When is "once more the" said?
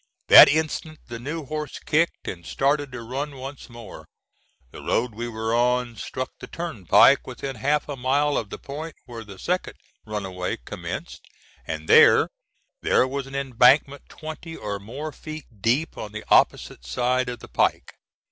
3.37-4.81